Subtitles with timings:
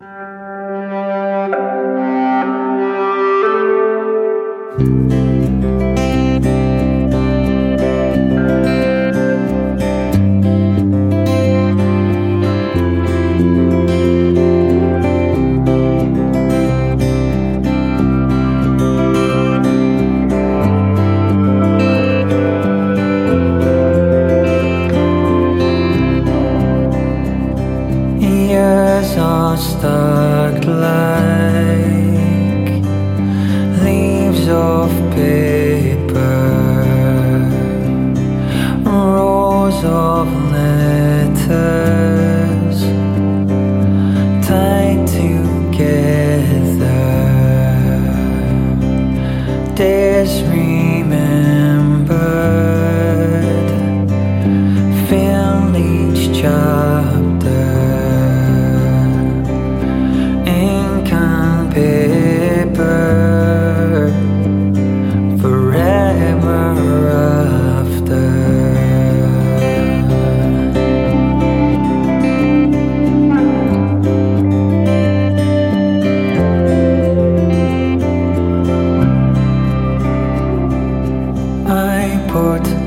[0.00, 0.45] Years
[50.26, 50.85] Remembered
[82.36, 82.85] I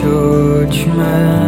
[0.00, 1.41] no judgment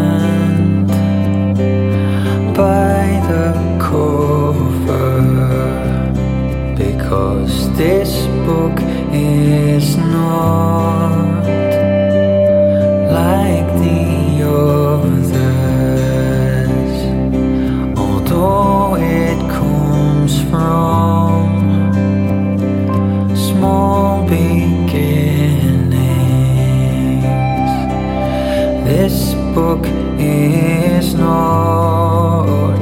[29.54, 29.86] book
[30.18, 32.76] is not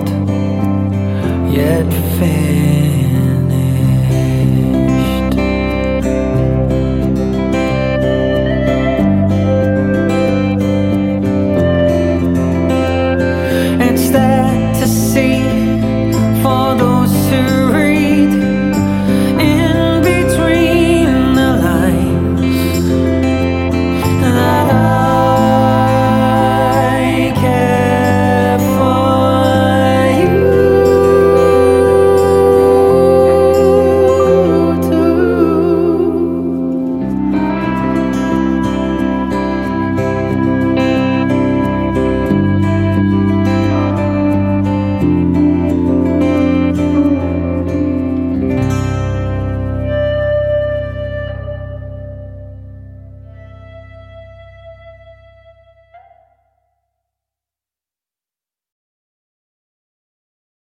[1.52, 2.71] yet finished.